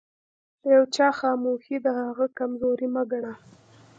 د 0.61 0.63
يوچا 0.75 1.07
خاموښي 1.19 1.77
دهغه 1.85 2.25
کمزوري 2.37 2.87
مه 2.93 3.03
ګنه 3.11 3.33